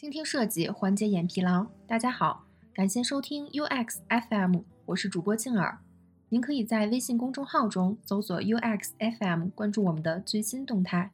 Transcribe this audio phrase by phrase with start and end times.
[0.00, 1.66] 倾听设计，缓解眼疲劳。
[1.86, 5.80] 大家好，感谢收听 UX FM，我是主播静儿。
[6.30, 11.10] 您可以在微信公众号中搜索 UX FM，关注我们的最新动态。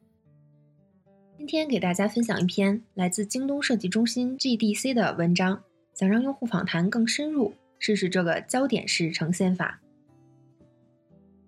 [1.37, 5.61] 今天给大家分享一篇来自京东设计中心 GDC 的文章，
[5.93, 9.81] 想让用户访谈更深入，试试这个焦点式呈现法。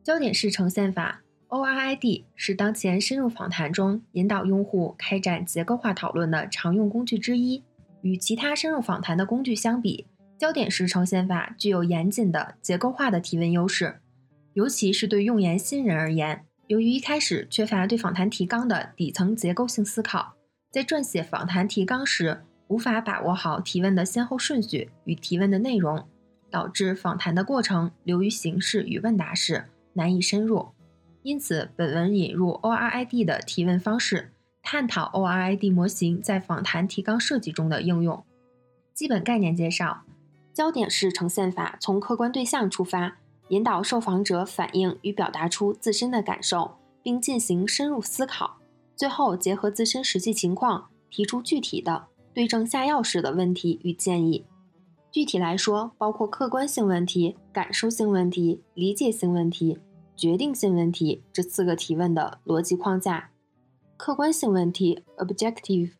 [0.03, 1.21] 焦点式呈现法。
[1.49, 7.63] ORID 是当前深入访谈中引导用户开展结构化讨论的常用工具之一。
[8.01, 10.05] 与其他深入访谈的工具相比，
[10.37, 13.99] 焦点式呈现法具有严谨的结构化的提问优势，
[14.53, 16.45] 尤其是对用研新人而言。
[16.67, 20.35] 由于一开始缺乏对访谈提纲的底层结构性思考，
[20.71, 26.05] 在撰写访谈提纲时无法把握好提问的先后顺序与提问的内容，
[26.51, 30.67] 导致访谈的过程流于形式与问答式，难以深入。
[31.21, 38.23] 因此，本文引入 ORID 的提问方式，探讨 ORID 模型在访谈提纲设计中的应用。
[38.93, 40.03] 基本概念介绍：
[40.53, 43.17] 焦点式呈现法从客观对象出发，
[43.49, 48.57] 引导受访者反映与表达出自身的感受，并进行深入思考，
[48.95, 54.45] 最后结合自身实际情况，提出具体的、对症下药式的问题与建议。
[55.11, 59.79] 具体来说，包括客观性问题、感受性问题、理解性问题。
[60.19, 63.29] 决定性问题这四个提问的逻辑框架，
[63.95, 65.91] 客观性问题 （objective），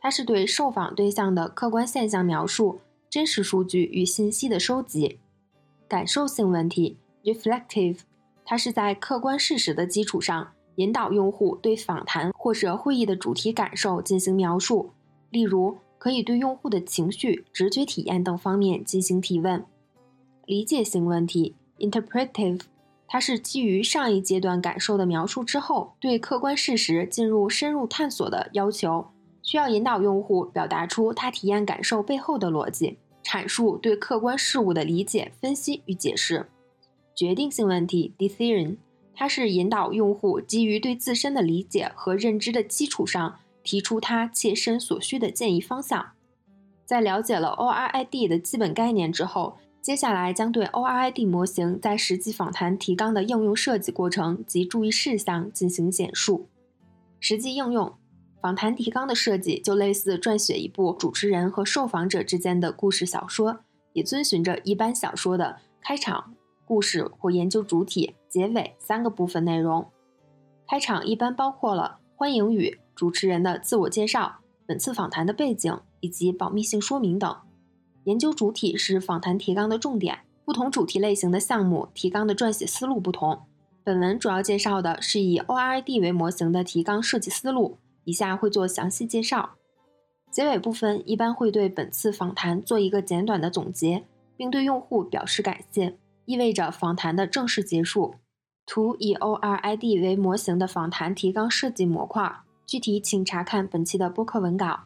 [0.00, 5.18] 它是对受访对象的客观现象描述、真实数据与信息的收集；
[5.86, 7.98] 感受性问题 （reflective），
[8.42, 14.92] 它是在客观事实的基础上，引导用户对访谈或者会议的主题感受进行描述，
[15.28, 19.60] 例如可以对用户的情绪、直觉体验等方面进行提问；
[20.46, 22.62] 理解性问题 （interpretive）。
[23.10, 29.06] 它是基于上一阶段感受的描述之后，对客观事实进入深入探索的要求，
[29.42, 36.50] 需要引导用户表达出他体验感受背后的逻辑，阐述对客观事物的理解、分析与解释。
[37.14, 38.76] 决定性问题 （decision），
[39.14, 46.10] 它是引导用户基于对自身的理解和认知的基础上，提出他切身所需的建议方向。
[46.84, 49.56] 在了解了 ORID 的基本概念之后。
[49.80, 56.48] 接下来将对 ORID 模型在实际访谈提纲的应用设计过程及注意事项进行简述。
[57.20, 57.94] 实际应用
[58.40, 63.60] 访谈提纲的设计就类似撰写一部主持人和受访者之间的故事小说，
[63.94, 66.34] 也遵循着一般小说的开场、
[66.66, 69.88] 故事或研究主体、结尾三个部分内容。
[70.68, 77.34] 开场一般包括了欢迎语、主持人的自我介绍、本次访谈的背景以及保密性说明等。
[78.08, 83.42] 研究主体是访谈提纲的重点，不同主题类型的项目提纲的撰写思路不同。
[83.84, 89.50] 本文主要介绍的是以 ORID 为模型的提纲设计思路，以下会做详细介绍。
[90.30, 94.04] 结尾部分一般会对本次访谈做一个简短的总结，
[94.38, 98.14] 并对用户表示感谢，意味着访谈的正式结束。
[98.64, 104.84] 图以 ORID 为模型的访谈提纲设计模块，具体请查看本期的播客文稿。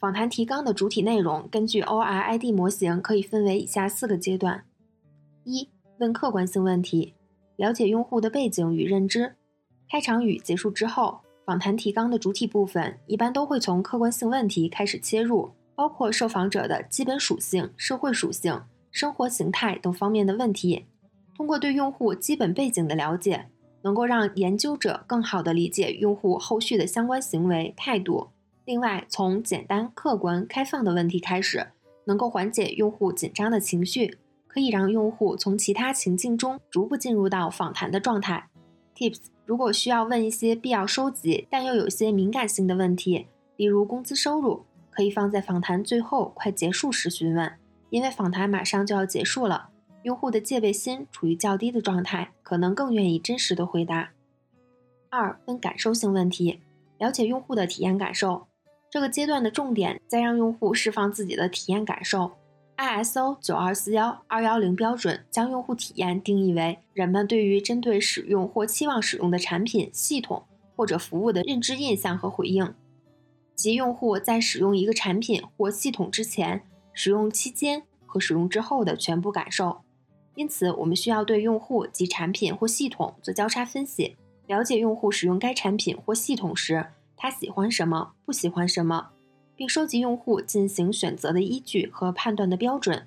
[0.00, 4.64] 访谈提纲的主体内容，根据 ORID 模型可以分为以下四个阶段：
[5.42, 7.14] 一、问客观性问题，
[7.56, 9.34] 了解用户的背景与认知。
[9.90, 20.86] 开场语结束之后，访谈提纲的主体部分一般都会从客观性问题开始切入，包括受访者的基本属性、社会属性、生活形态等方面的问题。
[21.36, 23.46] 通过对用户基本背景的了解，
[23.82, 28.28] 能够让研究者更好地理解用户后续的相关行为态度。
[28.68, 31.68] 另外，从简单、客观、开放的问题开始，
[32.04, 38.50] 能够缓解用户紧张的情绪，可以让用户从其他情境中逐步进入到访谈的状态。
[38.94, 47.50] Tips：如果需要问一些必要收集但又有些敏感性的问题，例如工资收入，可以放在访谈最后快结束时询问，
[47.88, 49.70] 因为访谈马上就要结束了，
[50.02, 54.10] 用户的戒备心处于较低的状态，可能更愿意真实的回答。
[55.08, 56.60] 二、问感受性问题，
[56.98, 58.47] 了解用户的体验感受。
[58.90, 62.32] 这个阶段的重点在让用户释放自己的体验感受。
[62.76, 70.44] ISO 九二四幺二幺零标准将用户体验定义为人们对于针对使用或期望使用的产品、系统
[70.76, 72.72] 或者服务的认知印象和回应，
[73.54, 76.62] 即用户在使用一个产品或系统之前、
[76.92, 79.80] 使用期间和使用之后的全部感受。
[80.36, 86.86] 因此，我们需要对用户及产品或系统做交叉分析，了解用户使用该产品或系统时。
[87.18, 89.08] 他喜欢什么，不喜欢什么，
[89.56, 93.06] 并收集用户进行选择的依据和判断的标准。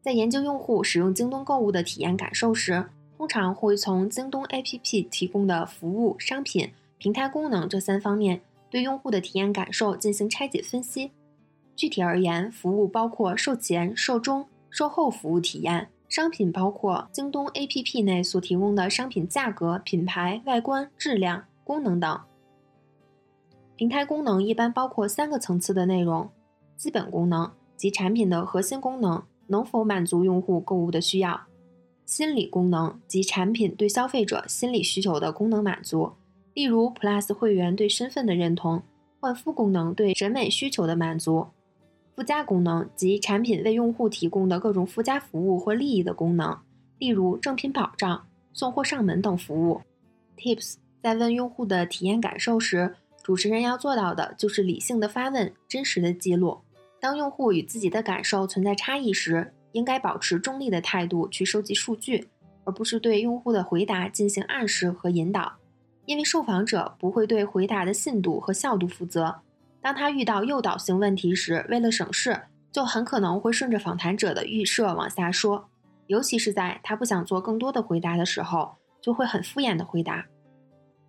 [0.00, 8.40] 在研究用户使用京东购物的体验感受时，通常会从京东 APP 提供的服务、商品、平台功能这三方面
[8.70, 11.12] 对用户的体验感受进行拆解分析。
[11.76, 22.20] 具体而言，服务包括售前、售中、售后服务体验；商品包括京东 APP 内所提供的商品价格、品牌、外观、质量、功能等。
[23.82, 26.30] 平台功能一般包括三个层次的内容：
[26.76, 31.48] 基本功能及产品的核心功能能否满足用户购物的需要；
[32.06, 36.12] 心理功能及产品对消费者心理需求的功能满足，
[36.54, 38.84] 例如 Plus 会员对身份的认同。
[39.18, 41.48] 换肤功能对审美需求的满足，
[42.14, 46.56] 附加功能及产品为用户提供的各种附加服务或利益的功能，
[46.98, 49.80] 例如正品保障、送货上门等服务。
[50.36, 56.60] Tips 在问用户的体验感受时，主持人要做到的就是理性的发问，真实的记录。
[57.00, 62.28] 当用户与自己的感受存在差异时，应该保持中立的态度去收集数据，
[62.64, 65.54] 而不是对用户的回答进行暗示和引导。
[66.04, 69.40] 因为受访者不会对回答的信度和效度负责，
[69.80, 72.42] 当他遇到诱导性问题时，为了省事，
[72.72, 75.68] 就很可能会顺着访谈者的预设往下说，
[76.08, 80.26] 尤其是在他不想做更多的回答的时候，就会很敷衍的回答。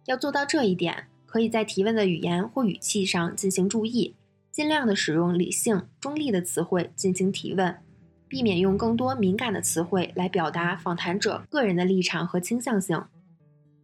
[0.05, 4.13] 要做到这一点，可以在提问的语言或语气上进行注意，
[4.51, 7.75] 尽量的使用理性、中立的词汇进行提问，
[8.27, 13.03] 避免用更多敏感的词汇来表达访谈者个人的立场和倾向性。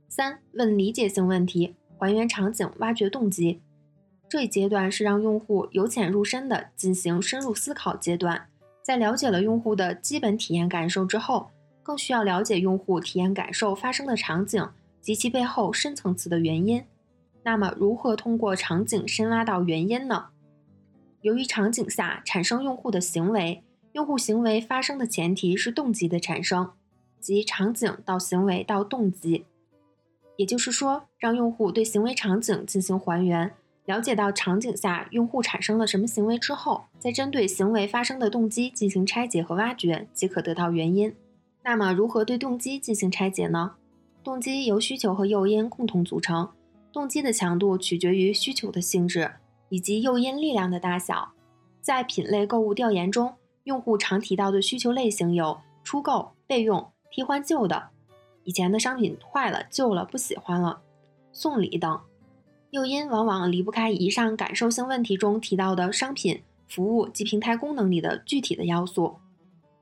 [0.07, 3.59] 三问理解性问题，还原场景，挖掘动机。
[4.29, 8.45] 这一阶段是让用户由浅入深的进行深入思考阶段。
[8.83, 11.49] 在了解了用户的基本体验感受之后，
[11.81, 14.63] 更需要了解用户体验感受发生的场景
[15.01, 16.83] 及其背后深层次的原因。
[17.43, 20.27] 那么，如何通过场景深挖到原因呢？
[21.21, 23.63] 由于场景下产生用户的行为，
[23.93, 26.71] 用户行为发生的前提是动机的产生，
[27.19, 29.45] 即场景到行为到动机。
[30.37, 33.51] 也就是说，让用户对行为场景进行还原，
[33.85, 41.13] 了解到场景下用户产生了什么行为之后，再针对行为发生的动机进行拆解和挖掘，即可得到原因。
[41.63, 43.73] 那么，如何对动机进行拆解呢？
[44.23, 46.49] 动机由需求和诱因共同组成，
[46.91, 49.33] 动机的强度取决于需求的性质
[49.69, 51.33] 以及诱因力量的大小。
[51.81, 57.89] 在品类购物调研中，用户常提到的需求类型有出购、备用、替换旧的。
[58.43, 60.81] 以前的商品坏了、旧了、不喜欢了，
[61.31, 62.01] 送礼等
[62.71, 69.17] 诱因，往往离不开以上感受性问题中提到的商品、服务及平台功能里的具体的要素。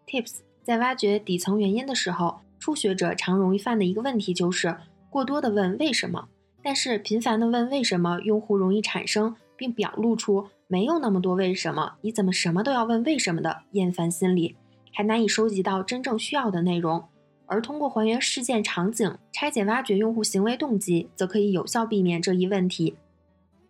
[0.06, 4.78] Tips 在挖掘底层原因的时候，初学者常容易犯的一个问题就是
[5.10, 6.28] 过多的问为什么，
[6.64, 14.56] 但是频繁的问为什么，用户容易产生并表露出没有那么多为什么，你怎么什么都要问为什么的厌烦心理，
[14.94, 17.06] 还难以收集到真正需要的内容。
[17.46, 22.98] 而通过还原事件场景、拆解挖掘用户行为动机，则可以有效避免这一问题。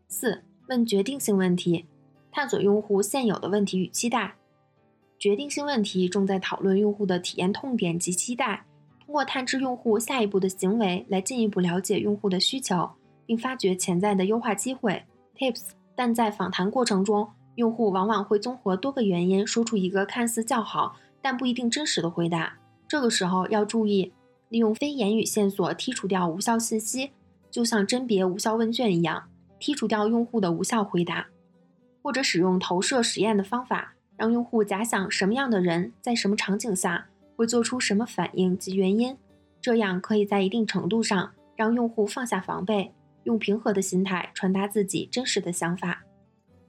[0.08, 1.86] 四、问决定性问题，
[2.32, 4.36] 探索用户现有的问题与期待。
[5.20, 8.66] 决定性问题重在讨论用户的体验痛点及期待，
[9.08, 12.90] 通过探知用户下一步的行为，来进一步了解用户的需求，
[13.26, 15.02] 并发掘潜在的优化机会。
[15.38, 22.58] Tips，但在访谈过程中，用户往往会综合多个原因，说出一个看似较好但不一定真实的回答。
[22.86, 24.12] 这个时候要注意，
[24.50, 27.12] 利用非言语线索剔除掉无效信息，
[27.50, 31.28] 就像甄别无效问卷一样，剔除掉用户的无效回答，
[32.04, 39.16] 或者使用投射实验的方法，让用户假想什么样的人在什么场景下会做出什么反应及原因，
[39.62, 46.04] 这样可以在一定程度上让用户放下防备，用平和的心态传达自己真实的想法。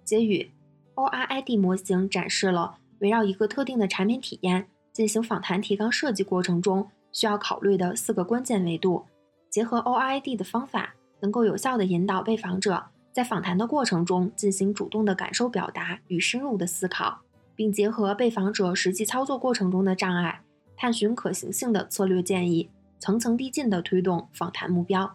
[0.05, 0.53] 结语
[0.95, 4.69] ：ORID 模型展示了围绕一个特定的产品体验。
[4.91, 9.05] 进行访谈提纲设计过程中需要考虑的四个关键维度，
[9.49, 17.21] 结合 O R I D 的方法，能够有效地引导被访者在访谈的过程中进行主动的感受表达与深入的思考，
[17.55, 20.41] 并结合被访者实际操作过程中的障碍，
[20.81, 22.71] 探寻可行性的策略建议，
[23.01, 25.13] 层层递进地推动访谈目标。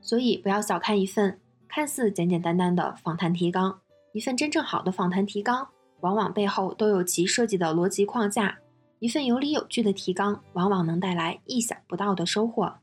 [0.00, 1.38] 所以，不要小看一份
[1.68, 3.78] 看似简简单单的访谈提纲，
[4.12, 5.68] 一份真正好的访谈提纲，
[6.00, 8.58] 往往背后都有其设计的逻辑框架。
[8.98, 12.74] 一份有理有据的提纲，往往能带来意想不到的收获。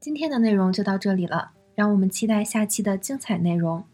[0.00, 3.84] 今天的内容就到这里了，让我们期待下期的精彩内容。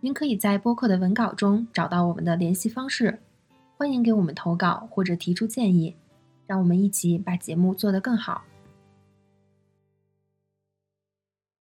[0.00, 3.20] 您可以在播客的文稿中找到我们的联系方式，
[3.80, 5.96] 欢迎给我们投稿或者提出建议，
[6.46, 8.42] 让我们一起把节目做得更好。